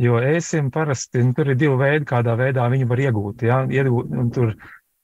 Jo 0.00 0.18
ēsim 0.24 0.70
parasti 0.72 1.22
nu, 1.22 1.34
tur 1.36 1.50
ir 1.52 1.58
divi 1.58 1.74
veidi, 1.78 2.06
kādā 2.08 2.34
veidā 2.38 2.64
viņu 2.72 2.86
var 2.90 3.02
iegūt. 3.02 3.42
Ja? 3.46 3.58
iegūt 3.68 4.14
tur 4.34 4.54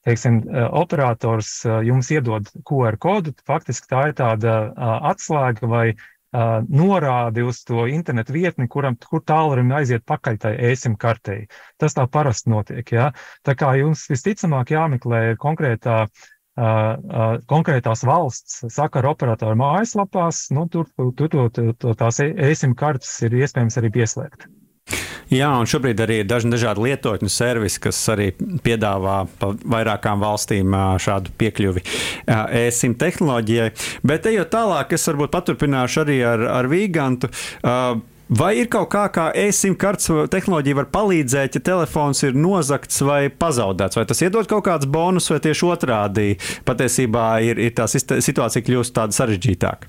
teiksim, 0.09 0.43
eh, 0.49 0.69
operators 0.73 1.65
eh, 1.67 1.81
jums 1.88 2.11
iedod 2.15 2.49
QR 2.69 2.99
kodu, 3.00 3.35
faktiski 3.49 3.91
tā 3.93 4.09
ir 4.11 4.15
tāda 4.19 4.61
eh, 4.69 4.95
atslēga 5.12 5.75
vai 5.75 5.88
norādi 6.29 7.41
uz 7.41 7.62
to 7.65 7.87
internetu 7.88 8.35
vietni, 8.35 8.67
kuram, 8.69 8.99
kur 9.00 9.23
tālrunim 9.25 9.71
aiziet 9.73 10.03
pakaļ 10.05 10.35
tai 10.43 10.50
ēsim 10.71 10.99
kartei. 11.00 11.47
Tas 11.81 11.97
tā 11.97 12.05
parasti 12.05 12.53
notiek. 12.53 12.93
Ja? 12.93 13.07
Tā 13.49 13.55
kā 13.57 13.71
jums 13.81 14.03
visticamāk 14.12 14.75
jāmeklē 14.75 15.23
konkrētā 15.41 16.03
konkrētās 17.49 18.05
valsts 18.05 18.61
sakara 18.75 19.15
operatoru 19.15 19.57
mājaslapās, 19.57 20.50
nu, 20.53 20.69
tur, 20.69 20.93
tur, 21.17 21.33
tur, 21.33 21.73
tur 21.81 21.97
tās 21.97 22.21
ēsim 22.21 22.77
kartes 22.77 23.17
ir 23.25 23.41
iespējams 23.41 23.81
arī 23.81 23.95
pieslēgt. 23.97 24.50
Jā, 25.28 25.50
un 25.61 25.68
šobrīd 25.68 25.99
arī 26.00 26.23
ir 26.23 26.28
daži 26.28 26.49
dažādi 26.49 26.87
lietotņu 26.87 27.28
servisi, 27.32 27.80
kas 27.85 28.00
arī 28.14 28.30
piedāvā 28.64 29.20
vairākām 29.38 30.23
valstīm 30.25 30.76
šādu 31.04 31.35
piekļuvi 31.40 31.85
e-sim 32.64 32.97
tehnoloģijai. 32.97 33.73
Bet 34.08 34.28
ejot 34.30 34.52
tālāk, 34.54 34.97
es 34.97 35.04
varbūt 35.11 35.35
paturpināšu 35.35 36.04
arī 36.06 36.23
ar, 36.25 36.47
ar 36.61 36.70
Vīgantu. 36.73 37.28
Vai 38.28 38.50
ir 38.61 38.66
kaut 38.68 38.90
kā, 38.92 39.06
kā 39.12 39.30
e-sim 39.40 39.73
kartes 39.80 40.11
tehnoloģija 40.32 40.76
var 40.82 40.90
palīdzēt, 40.92 41.56
ja 41.56 41.64
telefons 41.64 42.20
ir 42.28 42.37
nozagts 42.37 43.00
vai 43.00 43.23
pazaudēts? 43.32 43.97
Vai 43.97 44.04
tas 44.08 44.20
iedod 44.20 44.49
kaut 44.49 44.66
kādus 44.66 44.88
bonus, 44.92 45.30
vai 45.32 45.40
tieši 45.44 45.64
otrādi 45.68 46.26
patiesībā 46.68 47.30
ir, 47.49 47.61
ir 47.68 47.73
tā 47.76 47.88
situācija 47.88 48.64
kļūst 48.64 48.97
tāda 48.97 49.16
sarežģītāka? 49.16 49.88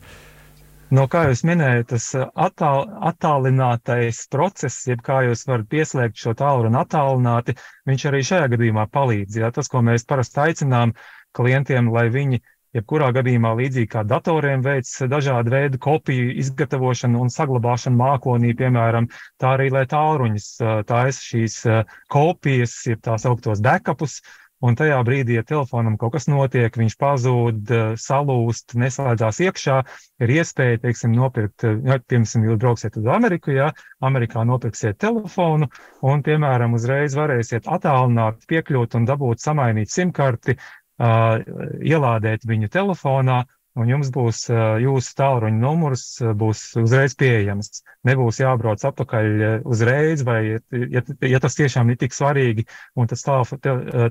No 0.97 1.03
kā 1.05 1.27
jūs 1.29 1.43
minējāt, 1.45 1.91
tas 1.91 2.05
uh, 2.17 2.29
attāl, 2.33 2.87
attālinātais 3.11 4.23
process, 4.33 4.87
jeb 4.89 5.03
kā 5.05 5.19
jūs 5.27 5.45
varat 5.45 5.67
pieslēgt 5.69 6.17
šo 6.17 6.33
tālruni 6.37 6.79
attālināti, 6.79 7.53
viņš 7.89 8.05
arī 8.09 8.21
šajā 8.25 8.47
gadījumā 8.55 8.87
palīdz. 8.89 9.37
Ja? 9.37 9.51
Tas, 9.53 9.69
ko 9.69 9.83
mēs 9.85 10.07
parasti 10.09 10.41
aicinām 10.47 10.95
klientiem, 11.37 11.91
lai 11.93 12.07
viņi 12.09 12.41
jebkurā 12.73 13.11
gadījumā 13.13 13.51
līdzīgi 13.59 13.91
kā 13.93 14.03
datoriem 14.05 14.65
veids 14.65 14.95
dažādu 15.09 15.53
veidu 15.53 15.81
kopiju 15.81 16.33
izgatavošanu 16.41 17.21
un 17.21 17.29
saglabāšanu 17.33 17.97
mākonī, 18.01 18.55
piemēram, 18.57 19.11
tā 19.41 19.55
arī, 19.59 19.69
lai 19.73 19.85
tālruņus 19.93 20.51
uh, 20.63 20.75
taisa 20.89 21.25
šīs 21.31 21.61
uh, 21.69 21.97
kopijas, 22.09 22.79
jeb 22.89 23.05
tās 23.05 23.29
augtos 23.29 23.61
backupus, 23.65 24.23
Un 24.59 24.75
tajā 24.75 24.97
brīdī, 25.07 25.37
ja 25.37 25.43
telefonam 25.47 25.95
kaut 25.99 26.17
kas 26.17 26.25
notiek, 26.27 26.75
viņš 26.75 26.95
pazūd, 26.99 27.69
eh, 27.71 27.93
salūst, 27.95 28.75
neslēdzās 28.75 29.39
iekšā, 29.45 29.77
ir 30.19 30.33
iespēja, 30.35 30.81
teiksim, 30.83 31.13
nopirkt, 31.15 31.63
eh, 31.63 31.77
ja, 31.87 31.99
piemēram, 31.99 32.43
jūs 32.43 32.59
brauksiet 32.59 32.97
uz 32.99 33.07
Ameriku, 33.07 33.53
ja 33.55 33.71
Amerikā 34.03 34.43
nopirksiet 34.43 34.99
telefonu 34.99 35.69
un, 36.03 36.23
piemēram, 36.23 36.75
uzreiz 36.75 37.15
varēsiet 37.15 37.71
attālināt, 37.71 38.43
piekļūt 38.51 38.99
un 38.99 39.07
dabūt 39.07 39.39
samainīt 39.39 39.95
simkarti, 39.95 40.57
uh, 40.99 41.39
ielādēt 41.79 42.43
viņu 42.43 42.67
telefonā 42.67 43.45
un 43.79 43.89
jums 43.89 44.11
būs 44.13 44.45
jūsu 44.83 45.13
tālruņa 45.19 45.61
numurs 45.61 46.05
būs 46.39 46.63
uzreiz 46.81 47.15
pieejams. 47.19 47.81
Nebūs 48.07 48.41
jābrauc 48.41 48.83
atpakaļ 48.89 49.63
uzreiz, 49.67 50.23
vai, 50.27 50.39
ja, 50.71 51.03
ja 51.25 51.39
tas 51.43 51.57
tiešām 51.59 51.91
ir 51.91 51.99
tik 52.01 52.15
svarīgi, 52.15 52.67
un 52.99 53.09
tas, 53.11 53.23
tāl, 53.25 53.47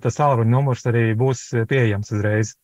tas 0.03 0.21
tālruņa 0.21 0.51
numurs 0.53 0.87
arī 0.91 1.11
būs 1.19 1.51
pieejams 1.71 2.13
uzreiz. 2.17 2.57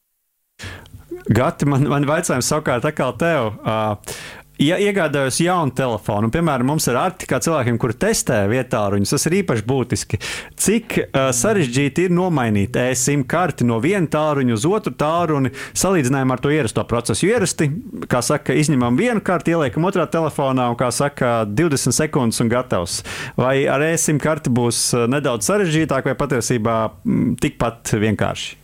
Gati, 1.34 1.66
man, 1.68 1.86
man 1.88 2.04
jautājums 2.06 2.48
savukārt 2.50 2.84
atkal 2.88 3.14
tev. 3.20 3.54
Uh, 3.64 4.16
Ja 4.62 4.76
iegādājos 4.78 5.40
jaunu 5.42 5.74
telefonu, 5.74 6.28
piemēram, 6.30 6.68
mums 6.70 6.84
ir 6.86 6.94
arti 6.94 7.26
kā 7.26 7.40
cilvēkiem, 7.42 7.74
kuri 7.82 7.96
testē 7.98 8.44
vietā 8.46 8.84
ruņus, 8.92 9.10
tas 9.16 9.26
ir 9.26 9.34
īpaši 9.40 9.64
būtiski. 9.66 10.20
Cik 10.54 10.94
uh, 11.00 11.24
sarežģīti 11.34 12.04
ir 12.06 12.14
nomainīt 12.14 12.78
e-sim 12.78 13.24
karti 13.26 13.66
no 13.66 13.80
viena 13.82 14.06
tālruņa 14.06 14.54
uz 14.54 14.68
otru 14.70 14.94
tālruni, 14.94 15.50
salīdzinājumā 15.74 16.38
ar 16.38 16.44
to 16.44 16.54
ierasto 16.54 16.86
procesu. 16.86 17.26
Jo 17.26 17.34
ierasti, 17.34 17.66
kā 18.06 18.22
saka, 18.22 18.54
izņemam 18.54 18.94
vienu 19.00 19.24
karti, 19.26 19.56
ieliekam 19.56 19.90
otrā 19.90 20.06
telefonā 20.06 20.68
un, 20.70 20.78
kā 20.78 20.92
saka, 20.94 21.34
20 21.50 21.98
sekundes 21.98 22.38
un 22.44 22.54
gatavs. 22.54 23.00
Vai 23.34 23.64
ar 23.66 23.82
e-sim 23.90 24.22
karti 24.22 24.54
būs 24.54 24.86
nedaudz 25.10 25.50
sarežģītāk 25.50 26.06
vai 26.12 26.18
patiesībā 26.20 26.78
m, 27.02 27.32
tikpat 27.42 27.96
vienkārši? 28.06 28.54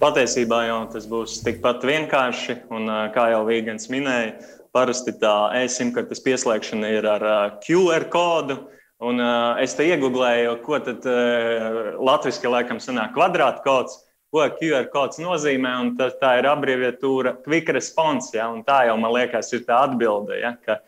Patiesībā 0.00 0.64
jau 0.64 0.84
tas 0.94 1.08
būs 1.10 1.42
tikpat 1.44 1.84
vienkārši, 1.84 2.62
un 2.72 2.88
kā 3.12 3.32
jau 3.34 3.42
Vīgans 3.48 3.90
minēja, 3.92 4.36
Parasti 4.74 5.14
tā 5.20 5.34
e-simkartes 5.62 6.20
pieslēgšana 6.24 6.90
ir 6.98 7.08
ar 7.08 7.24
QR 7.64 8.08
kodu. 8.12 8.58
Un, 8.98 9.20
uh, 9.22 9.54
es 9.62 9.76
te 9.78 9.86
iegūlēju, 9.86 10.56
ko 10.64 10.80
tad 10.82 11.04
uh, 11.06 11.92
latviešu 12.02 12.50
laikam 12.50 12.80
sanāk 12.82 13.12
kvadrātkods, 13.14 14.00
ko 14.34 14.42
QR 14.58 14.88
kods 14.90 15.20
nozīmē. 15.22 15.74
Tā, 15.98 16.10
tā 16.18 16.32
ir 16.40 16.48
abreviatūra 16.50 17.36
Quick 17.44 17.70
Response. 17.76 18.32
Ja, 18.34 18.50
tā 18.66 18.88
jau 18.88 18.96
man 18.98 19.14
liekas, 19.14 19.52
ir 19.54 19.62
tā 19.68 19.84
atbilde, 19.86 20.40
ja, 20.42 20.56
ka, 20.66 20.80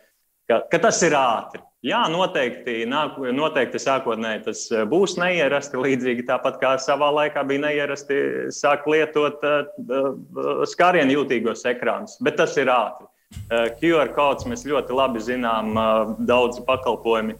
ka, 0.51 0.59
ka 0.73 0.81
tas 0.89 0.99
ir 1.07 1.15
ātri. 1.15 1.63
Jā, 1.87 2.03
noteikti, 2.13 2.83
nāk, 2.85 3.15
noteikti 3.33 3.79
sākotnēji 3.81 4.43
tas 4.45 4.65
būs 4.91 5.15
neierasti. 5.17 5.79
Līdzīgi 5.81 6.27
tāpat 6.27 6.59
kā 6.61 6.75
savā 6.83 7.07
laikā 7.15 7.41
bija 7.47 7.63
neierasti 7.63 8.19
sākt 8.53 8.91
lietot 8.91 9.39
uh, 9.47 10.67
skārienu 10.69 11.21
jūtīgos 11.21 11.63
ekrānus, 11.71 12.19
bet 12.21 12.37
tas 12.43 12.59
ir 12.59 12.69
ātri. 12.75 13.07
Eh, 13.51 13.67
QR 13.79 14.13
kods 14.15 14.47
mēs 14.47 14.65
ļoti 14.67 14.95
labi 14.95 15.19
zinām, 15.23 15.73
eh, 15.75 16.13
daudzi 16.27 16.63
pakalpojumi 16.67 17.35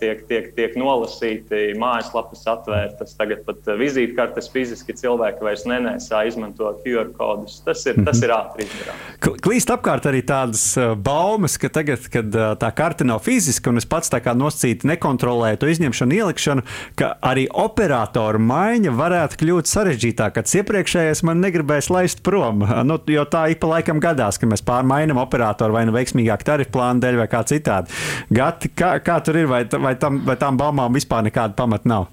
tiek, 0.00 0.22
tiek, 0.28 0.48
tiek 0.56 0.76
nolasīti, 0.78 1.74
mājaslapas 1.78 2.44
atvērtas, 2.48 3.14
tagad 3.18 3.42
pat 3.46 3.66
vizītkartes 3.78 4.48
fiziski 4.52 4.96
cilvēki 4.96 5.44
vairs 5.44 5.66
nenēsā, 5.68 6.22
izmanto 6.28 6.70
QR 6.84 7.10
kodus. 7.16 7.58
Tas 7.66 7.84
ir, 7.90 8.00
tas 8.06 8.22
ir 8.24 8.32
ātri 8.34 8.64
izdarāms. 8.66 9.04
Klīst 9.44 9.72
apkārt 9.72 10.08
arī 10.08 10.22
tādas 10.26 10.64
baumas, 11.04 11.58
ka 11.60 11.70
tagad, 11.72 12.08
kad 12.12 12.38
tā 12.60 12.70
karte 12.76 13.06
nav 13.08 13.20
fiziska 13.26 13.72
un 13.72 13.80
es 13.80 13.88
pats 13.88 14.12
tā 14.12 14.22
kā 14.24 14.34
nosacīti 14.36 14.88
nekontrolēju 14.94 15.60
to 15.60 15.70
izņemšanu, 15.74 16.18
ielikšanu, 16.18 16.64
ka 16.98 17.12
arī 17.28 17.46
operatoru 17.52 18.40
maiņa 18.42 18.94
varētu 18.96 19.42
kļūt 19.42 19.70
sarežģītāka. 19.70 20.38
Kad 20.38 20.54
iepriekšējais 20.62 21.24
man 21.26 21.42
negribēs 21.44 21.90
laist 21.92 22.22
prom, 22.26 22.64
nu, 22.88 22.98
jo 23.12 23.24
tā 23.28 23.48
ik 23.52 23.60
pa 23.62 23.72
laikam 23.74 24.00
gadās, 24.02 24.38
ka 24.40 24.48
mēs 24.48 24.64
pārmainām 24.66 25.20
operatoru 25.20 25.76
vai 25.76 25.84
nu 25.88 25.94
veiksmīgāk 25.96 26.44
tarifu 26.46 26.74
plānu 26.76 27.02
dēļ 27.04 27.20
vai 27.22 27.28
kā 27.30 27.42
citādi. 27.48 27.94
Gati, 28.34 28.70
kā, 28.78 28.94
kā 29.04 29.17
kā 29.18 29.24
tur 29.26 29.38
ir, 29.40 29.48
vai, 29.50 29.64
vai, 29.66 29.96
tam, 29.98 30.22
vai 30.26 30.36
tām 30.38 30.58
baumām 30.58 30.94
vispār 30.94 31.26
nekāda 31.26 31.56
pamata 31.58 31.88
nav? 31.88 32.08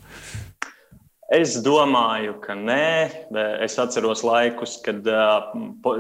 Es 1.33 1.55
domāju, 1.65 2.37
ka 2.41 2.53
nē. 2.53 3.33
Es 3.65 3.77
atceros 3.81 4.21
laikus, 4.25 4.77
kad 4.85 5.05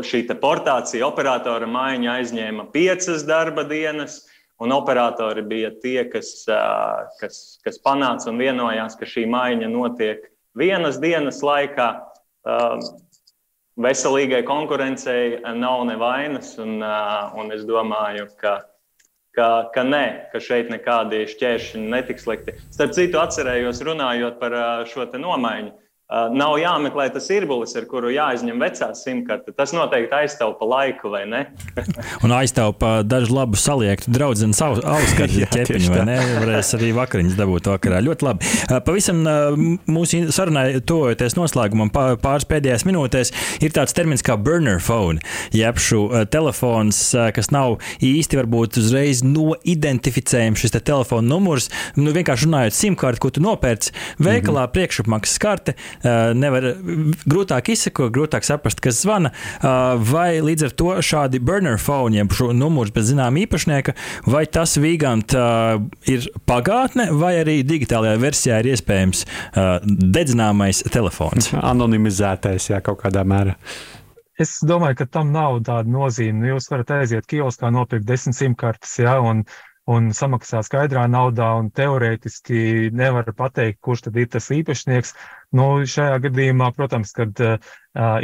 šī 0.05 0.21
portācija 0.41 1.05
operatora 1.07 1.67
maiņa 1.67 2.19
aizņēma 2.19 2.69
piecas 2.73 3.25
darba 3.25 3.65
dienas, 3.65 4.23
un 4.61 4.71
operatori 4.71 5.41
bija 5.43 5.71
tie, 5.81 6.05
kas, 6.09 6.45
kas, 7.19 7.59
kas 7.65 7.81
panāca 7.83 8.29
un 8.31 8.39
vienojās, 8.39 8.95
ka 8.97 9.09
šī 9.09 9.25
maiņa 9.29 9.71
notiek 9.73 10.29
vienas 10.57 11.01
dienas 11.01 11.41
laikā. 11.45 11.89
Veselīgai 13.75 14.45
konkurencei 14.47 15.41
nav 15.57 15.81
nevainas, 15.89 16.53
un, 16.63 16.77
un 16.79 17.51
es 17.51 17.65
domāju, 17.67 18.29
ka 18.39 18.61
ka, 19.35 19.47
ka 19.75 19.83
nē, 19.83 20.03
ka 20.31 20.41
šeit 20.43 20.71
nekādi 20.73 21.25
šķēršļi 21.31 21.81
netiks 21.93 22.27
likti. 22.29 22.55
Starp 22.73 22.95
citu, 22.97 23.19
atcerējos 23.21 23.83
runājot 23.85 24.39
par 24.41 24.57
šo 24.91 25.07
nomaiņu. 25.13 25.73
Nav 26.05 26.59
jāmeklē 26.61 27.07
tas 27.09 27.25
irbulis, 27.33 27.71
ar 27.79 27.87
kuru 27.89 28.11
jāizņem 28.13 28.59
vecā 28.61 28.91
simkarte. 28.93 29.49
Tas 29.57 29.71
noteikti 29.73 30.13
aiztaupa 30.13 30.67
laiku, 30.69 31.09
vai 31.09 31.23
ne? 31.25 31.39
un 32.23 32.33
aiztaupa 32.35 32.99
dažu 33.01 33.33
labu 33.33 33.57
saliektu 33.57 34.13
draugu 34.13 34.45
auskatu 34.95 35.47
ķepiņu, 35.49 35.89
vai 35.89 36.03
ne? 36.05 36.17
Varēs 36.43 36.75
arī 36.77 36.91
vakariņas 36.93 37.39
dabūt 37.39 37.69
vakarā. 37.71 38.03
Ļoti 38.05 38.27
labi. 38.27 38.51
Pavisam 38.85 39.23
mūsu 39.89 40.19
sarunai 40.35 40.67
tojoties 40.85 41.37
noslēgumam 41.39 41.89
pāris 41.89 42.45
pēdējās 42.53 42.85
minūtēs 42.85 43.33
ir 43.65 43.73
tāds 43.73 43.97
termins 43.97 44.21
kā 44.25 44.37
burner 44.37 44.77
phone, 44.77 45.25
jeb 45.57 45.81
šo 45.81 46.03
telefons, 46.29 47.01
kas 47.33 47.49
nav 47.49 47.79
īsti 48.05 48.43
varbūt 48.43 48.77
uzreiz 48.83 49.23
noidentificējams 49.25 50.67
šis 50.67 50.77
te 50.77 50.85
telefona 50.85 51.31
numurs. 51.33 51.71
Nu, 51.97 52.13
vienkārši 52.13 52.45
runājot 52.45 52.77
simkārti, 52.77 53.25
ko 53.25 53.33
tu 53.33 53.41
nopērci 53.41 53.89
veikalā, 54.21 54.61
mm 54.61 54.69
-hmm. 54.69 54.73
priekšapmaksas 54.77 55.41
karte 55.41 55.77
nevar 56.03 56.67
grūtāk 57.25 57.71
izsekot, 57.73 58.11
grūtāk 58.15 58.45
saprast, 58.47 58.81
kas 58.83 59.01
zvana. 59.03 59.31
Vai 59.61 60.41
līdz 60.45 60.67
ar 60.69 60.75
to 60.77 60.91
šādi 61.05 61.41
burner 61.43 61.79
phone, 61.81 62.17
jeb 62.17 62.35
šo 62.35 62.51
numuru 62.55 62.93
bez 62.95 63.09
zināma 63.11 63.43
īpašnieka, 63.45 63.95
vai 64.29 64.45
tas 64.45 64.77
vīgant 64.81 65.35
ir 66.11 66.29
pagātne, 66.49 67.09
vai 67.15 67.35
arī 67.41 67.59
digitālajā 67.67 68.21
versijā 68.21 68.61
ir 68.61 68.71
iespējams 68.75 69.25
dedzināmais 69.85 70.85
telefons? 70.93 71.51
Anonimizētais, 71.73 72.71
jā, 72.71 72.81
kaut 72.85 73.03
kādā 73.03 73.25
mērā. 73.27 73.57
Es 74.41 74.57
domāju, 74.67 74.99
ka 74.99 75.05
tam 75.07 75.29
nav 75.31 75.61
tāda 75.63 75.87
nozīme. 75.87 76.49
Jūs 76.49 76.67
varat 76.71 76.91
aiziet 76.97 77.27
kioskā, 77.31 77.69
nopirkt 77.71 78.07
desmit 78.09 78.35
simtkartes, 78.35 78.97
ja, 78.99 79.15
un 79.23 79.45
un 79.91 80.09
samaksā 80.17 80.63
skaidrā 80.65 81.05
naudā, 81.11 81.51
un 81.59 81.69
teorētiski 81.73 82.89
nevar 82.95 83.29
pateikt, 83.37 83.79
kurš 83.85 84.07
tad 84.07 84.17
ir 84.17 84.29
tas 84.33 84.49
īpašnieks. 84.53 85.13
Nu, 85.55 85.67
šajā 85.89 86.17
gadījumā, 86.25 86.71
protams, 86.75 87.13
kad 87.15 87.41
uh, 87.43 87.59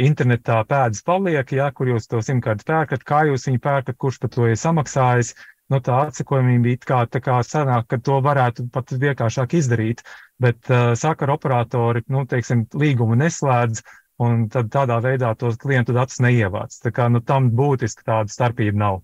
internetā 0.02 0.58
pēdas 0.68 1.04
paliek, 1.06 1.54
ja, 1.54 1.70
kur 1.70 1.92
jūs 1.92 2.10
to 2.10 2.20
simtkārtu 2.24 2.66
pērkat, 2.68 3.06
kā 3.06 3.22
jūs 3.30 3.46
viņu 3.48 3.62
pērkat, 3.62 3.98
kurš 4.02 4.18
par 4.24 4.34
to 4.34 4.50
ir 4.50 4.58
samaksājis, 4.58 5.32
nu, 5.72 5.78
tā 5.80 6.02
atsakojamība 6.08 6.74
it 6.74 6.86
kā, 6.88 7.04
kā 7.06 7.38
sanāk, 7.46 7.86
ka 7.92 8.00
to 8.10 8.18
varētu 8.26 8.66
pat 8.74 8.90
vienkāršāk 9.06 9.54
izdarīt, 9.62 10.02
bet 10.42 10.66
uh, 10.70 10.92
sakaru 10.98 11.38
operatori, 11.38 12.02
nu, 12.10 12.26
teiksim, 12.28 12.66
līgumu 12.74 13.16
neslēdz, 13.22 13.86
un 14.22 14.48
tad 14.52 14.68
tādā 14.74 14.98
veidā 15.02 15.30
tos 15.38 15.56
klientu 15.62 15.94
datus 15.94 16.20
neievāc. 16.22 16.74
Tā 16.82 16.90
kā, 16.94 17.08
nu, 17.10 17.22
tam 17.22 17.48
būtiski 17.54 18.04
tāda 18.06 18.30
starpība 18.34 18.82
nav. 18.82 19.00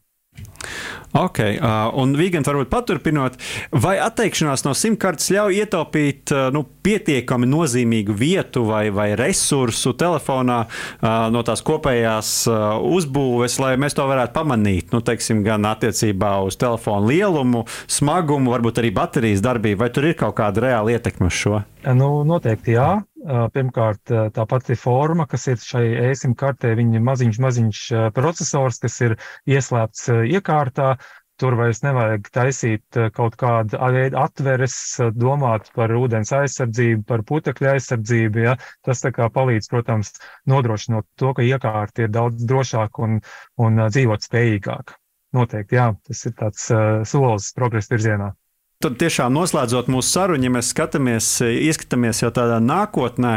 Ok, 1.17 1.39
uh, 1.41 1.89
un 1.97 2.13
Vigants 2.19 2.49
varbūt 2.51 2.69
paturpinot, 2.69 3.39
vai 3.73 3.95
atteikšanās 4.05 4.67
no 4.67 4.75
simtkartes 4.77 5.31
ļauj 5.33 5.57
ietaupīt 5.63 6.33
uh, 6.35 6.51
nu, 6.53 6.67
pietiekami 6.85 7.49
nozīmīgu 7.49 8.13
vietu 8.13 8.67
vai, 8.69 8.91
vai 8.93 9.15
resursu 9.17 9.95
telefonā 9.99 10.59
uh, 10.67 11.09
no 11.33 11.41
tās 11.49 11.65
kopējās 11.65 12.33
uh, 12.53 12.77
uzbūves, 12.85 13.57
lai 13.63 13.73
mēs 13.81 13.97
to 13.97 14.05
varētu 14.11 14.37
pamanīt, 14.37 14.93
nu, 14.93 15.01
teiksim, 15.05 15.41
gan 15.47 15.65
attiecībā 15.71 16.37
uz 16.45 16.61
telefonu 16.61 17.09
lielumu, 17.09 17.65
smagumu, 17.89 18.53
varbūt 18.53 18.83
arī 18.85 18.93
baterijas 19.01 19.43
darbību, 19.49 19.81
vai 19.87 19.93
tur 19.95 20.11
ir 20.11 20.19
kaut 20.21 20.37
kāda 20.43 20.69
reāla 20.69 20.99
ietekme 20.99 21.33
uz 21.33 21.41
šo? 21.41 21.63
Nu, 21.89 22.19
noteikti 22.29 22.77
jā. 22.77 22.91
Pirmkārt, 23.27 24.13
tā 24.35 24.45
pati 24.47 24.77
forma, 24.79 25.27
kas 25.27 25.49
ir 25.51 25.57
šai 25.59 25.85
ēsim 26.09 26.37
kartē, 26.39 26.71
viņa 26.79 27.01
maziņš, 27.03 27.39
maziņš 27.43 27.81
procesors, 28.15 28.79
kas 28.85 29.01
ir 29.03 29.17
ieslēpts 29.51 30.11
iekārtā. 30.39 30.93
Tur 31.39 31.55
vairs 31.55 31.85
nevajag 31.85 32.31
taisīt 32.35 32.99
kaut 33.15 33.37
kādu 33.39 33.79
veidu 33.95 34.19
atveres, 34.19 34.75
domāt 35.15 35.69
par 35.75 35.95
ūdens 35.95 36.33
aizsardzību, 36.35 37.05
par 37.07 37.23
putekļu 37.29 37.71
aizsardzību. 37.75 38.43
Ja? 38.43 38.57
Tas 38.87 39.05
palīdz, 39.37 39.71
protams, 39.71 40.11
nodrošinot 40.51 41.07
to, 41.15 41.35
ka 41.39 41.47
iekārta 41.47 42.07
ir 42.07 42.15
daudz 42.15 42.43
drošāka 42.43 43.07
un, 43.07 43.21
un 43.67 43.87
dzīvot 43.87 44.27
spējīgāka. 44.27 44.99
Noteikti, 45.39 45.77
jā, 45.77 45.93
tas 46.09 46.27
ir 46.27 46.35
tāds 46.43 46.71
uh, 46.73 47.05
solis 47.07 47.53
progresa 47.55 47.95
virzienā. 47.95 48.33
Tad 48.79 48.95
tiešām 48.95 49.33
noslēdzot 49.35 49.89
mūsu 49.91 50.07
sarunu, 50.07 50.47
ja 50.47 50.53
mēs 50.55 50.69
skatāmies, 50.71 51.29
ieskatāmies 51.43 52.21
jau 52.23 52.29
tādā 52.31 52.61
nākotnē, 52.63 53.33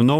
nu, 0.00 0.16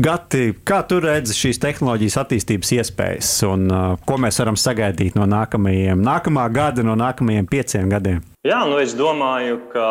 Gati, 0.00 0.54
kā 0.64 0.78
tu 0.88 1.02
redzi 1.04 1.36
šīs 1.36 1.60
tehnoloģijas 1.60 2.16
attīstības 2.22 2.72
iespējas 2.78 3.34
un 3.50 3.66
uh, 3.68 3.90
ko 4.08 4.16
mēs 4.24 4.40
varam 4.40 4.56
sagaidīt 4.56 5.18
no 5.20 5.28
nākamajiem, 5.28 6.00
nākamā 6.08 6.46
gada, 6.56 6.86
no 6.88 6.96
nākamajiem 6.96 7.52
pieciem 7.52 7.92
gadiem? 7.92 8.24
Jā, 8.46 8.60
nu 8.70 8.76
es 8.78 8.92
domāju, 8.94 9.56
ka 9.72 9.86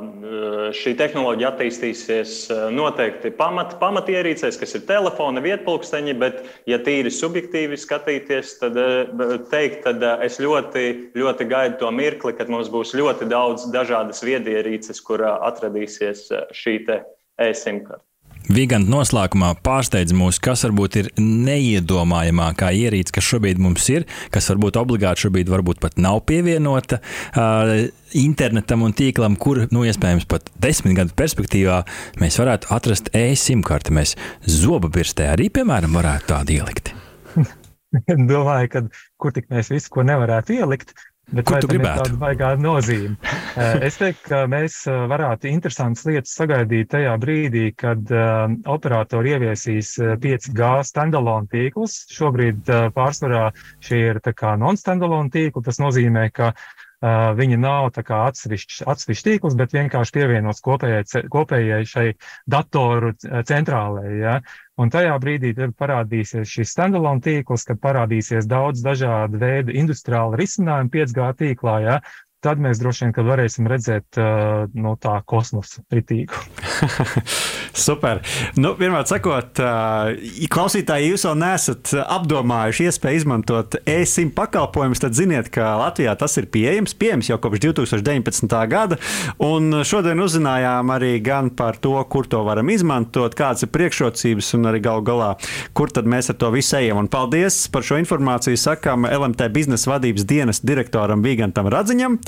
eh, 0.00 0.54
šī 0.72 0.94
tehnoloģija 0.96 1.50
attīstīsies 1.50 2.30
eh, 2.48 2.62
noteikti 2.72 3.28
pamat, 3.36 3.74
pamatierīcēs, 3.82 4.56
kas 4.56 4.72
ir 4.78 4.86
telefona 4.88 5.42
vietpunkteņi, 5.44 6.14
bet, 6.16 6.40
ja 6.64 6.78
tīri 6.80 7.12
subjektīvi 7.12 7.76
skatīties, 7.76 8.54
tad, 8.62 8.80
eh, 8.80 9.36
teikt, 9.52 9.84
tad 9.84 10.08
es 10.24 10.40
ļoti, 10.40 10.86
ļoti 11.20 11.48
gaidu 11.52 11.76
to 11.84 11.92
mirkli, 11.92 12.32
kad 12.40 12.48
mums 12.48 12.72
būs 12.72 12.96
ļoti 12.96 13.28
daudz 13.28 13.68
dažādas 13.76 14.24
viedierīces, 14.24 15.04
kur 15.04 15.28
atradīsies 15.36 16.30
šī 16.56 16.78
e-simkarte. 16.88 18.15
Vigants 18.46 18.90
noslēgumā 18.90 19.54
pārsteidz 19.66 20.14
mūs, 20.14 20.38
kas 20.42 20.62
varbūt 20.66 20.98
ir 21.00 21.08
neiedomājamākā 21.18 22.70
ierīce, 22.78 23.14
kas 23.16 23.26
šobrīd 23.26 23.58
mums 23.62 23.88
ir, 23.90 24.06
kas 24.34 24.46
varbūt 24.52 24.78
obligāti 24.78 25.26
šobrīd 25.26 25.50
varbūt 25.50 25.80
pat 25.82 25.98
nav 25.98 26.20
pievienota 26.28 27.00
uh, 27.00 27.72
internetam 28.14 28.86
un 28.86 28.94
tīklam, 28.96 29.34
kur, 29.40 29.64
nu, 29.74 29.82
iespējams, 29.88 30.28
pat 30.30 30.50
desmit 30.62 30.94
gadu 30.98 31.16
perspektīvā 31.18 31.80
mēs 32.22 32.38
varētu 32.38 32.70
atrast 32.76 33.10
e-sim 33.16 33.66
karti. 33.66 33.94
Mēs 33.96 34.14
zoba 34.46 34.90
birstē 34.92 35.32
arī, 35.32 35.50
piemēram, 35.50 35.98
varētu 35.98 36.30
tādu 36.30 36.56
ielikt. 36.60 36.94
Domāju, 38.30 38.70
ka 38.72 38.86
kur 39.18 39.34
tik 39.34 39.50
mēs 39.50 39.72
visu, 39.74 39.90
ko 39.92 40.06
nevarētu 40.06 40.54
ielikt, 40.60 40.94
Bet 41.34 41.48
Kur 41.48 41.58
tu 41.58 41.68
gribētu? 41.72 42.04
Tāda 42.04 42.20
baigā 42.20 42.54
nozīme. 42.60 43.16
Eh, 43.56 43.86
es 43.86 43.94
teiktu, 43.96 44.20
ka 44.28 44.38
mēs 44.52 44.74
eh, 44.84 44.96
varētu 45.08 45.48
interesantas 45.48 46.04
lietas 46.04 46.34
sagaidīt 46.36 46.90
tajā 46.92 47.14
brīdī, 47.16 47.70
kad 47.72 48.02
uh, 48.12 48.52
operatori 48.68 49.32
ieviesīs 49.32 49.94
5G 50.20 50.68
standalone 50.84 51.48
tīklus. 51.48 51.94
Šobrīd 52.12 52.68
uh, 52.68 52.90
pārsvarā 52.92 53.46
šie 53.80 54.02
ir 54.10 54.20
non-standalone 54.60 55.32
tīkli. 55.32 55.64
Tas 55.64 55.80
nozīmē, 55.80 56.26
ka 56.36 56.50
uh, 56.52 56.85
viņi 57.02 57.58
nav 57.60 57.90
atsevišķs, 57.92 58.82
atsevišķs 58.88 59.24
tīkls, 59.26 59.56
bet 59.58 59.74
vienkārši 59.76 60.14
pievienots 60.16 60.62
kopējai, 60.64 61.26
kopējai 61.32 61.82
šai 61.84 62.06
datoru 62.48 63.12
centrālajai. 63.20 64.16
Ja? 64.20 64.40
Un 64.80 64.90
tajā 64.92 65.16
brīdī 65.20 65.52
parādīsies 65.76 66.48
šis 66.48 66.72
standalone 66.72 67.20
tīkls, 67.24 67.64
kad 67.68 67.80
parādīsies 67.80 68.48
daudz 68.48 68.82
dažādu 68.84 69.40
veidu 69.40 69.76
industriālu 69.76 70.36
risinājumu 70.40 70.92
5G 70.92 71.30
tīklā. 71.42 71.76
Ja? 71.84 72.00
Tad 72.44 72.60
mēs 72.62 72.80
droši 72.80 73.06
vien 73.08 73.26
varēsim 73.26 73.68
redzēt 73.70 74.18
uh, 74.20 74.66
no 74.76 74.94
tā 75.00 75.18
kosmosa 75.28 75.82
ritīgu. 75.92 76.36
Super. 77.86 78.22
Nu, 78.56 78.72
vienmēr 78.78 79.04
sakot, 79.08 79.60
uh, 79.60 80.12
klausītāji, 80.52 81.10
jūs 81.12 81.26
vēl 81.28 81.36
neesat 81.42 81.92
apdomājuši 82.00 82.86
iespēju 82.88 83.20
izmantot 83.20 83.76
e-sim 83.88 84.30
pakalpojumus, 84.36 85.02
tad 85.02 85.16
ziniet, 85.18 85.50
ka 85.52 85.74
Latvijā 85.80 86.14
tas 86.18 86.36
ir 86.40 86.48
pieejams, 86.52 86.96
pieejams 86.96 87.30
jau 87.30 87.38
kopš 87.42 87.62
2019. 87.66 88.56
gada. 88.70 89.00
Un 89.42 89.82
šodien 89.86 90.20
uzzinājām 90.24 90.92
arī 90.94 91.16
gan 91.24 91.50
par 91.56 91.80
to, 91.82 91.96
kur 92.10 92.28
to 92.30 92.40
varam 92.46 92.70
izmantot, 92.72 93.36
kādas 93.36 93.66
ir 93.66 93.72
priekšrocības 93.74 94.52
un 94.56 94.70
arī 94.72 94.80
gal 94.86 95.04
galā, 95.06 95.34
kur 95.76 95.92
tad 95.92 96.08
mēs 96.08 96.32
ar 96.32 96.40
to 96.40 96.52
visu 96.54 96.78
ejam. 96.80 97.02
Un 97.02 97.10
paldies 97.12 97.66
par 97.72 97.84
šo 97.86 98.00
informāciju 98.00 98.60
sakām 98.60 99.08
LMT 99.08 99.50
biznesa 99.52 99.92
vadības 99.94 100.24
dienas 100.28 100.62
direktoram 100.64 101.24
Vīgantam 101.24 101.68
Radziņam. 101.72 102.18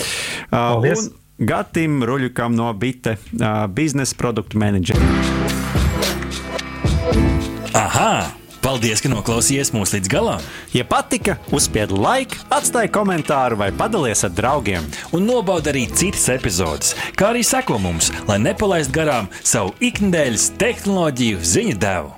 Paldies! 0.50 1.10
Gatim 1.38 2.02
Ruļukam 2.02 2.56
no 2.58 2.72
Bite 2.74 3.14
biznesa 3.70 4.16
produktu 4.18 4.58
menedžera. 4.58 4.98
Aha! 7.78 8.10
Paldies, 8.58 8.98
ka 8.98 9.08
noklausījāties 9.12 9.70
mūsu 9.70 9.96
līdz 9.96 10.10
galam! 10.10 10.42
Ja 10.74 10.82
patika, 10.84 11.36
uzspiediet 11.54 11.94
laiku, 11.94 12.40
atstājiet 12.52 12.92
komentāru 12.92 13.60
vai 13.60 13.70
padalieties 13.70 14.26
ar 14.26 14.34
draugiem. 14.34 14.90
Un 15.14 15.30
nobaudiet 15.30 15.70
arī 15.72 15.86
citas 15.94 16.26
epizodes, 16.34 16.96
kā 17.14 17.30
arī 17.30 17.46
sekot 17.46 17.78
mums, 17.80 18.10
lai 18.28 18.40
nepalaistu 18.42 18.98
garām 18.98 19.30
savu 19.40 19.76
ikdienas 19.78 20.50
tehnoloģiju 20.58 21.44
ziņu 21.54 21.78
devumu. 21.78 22.17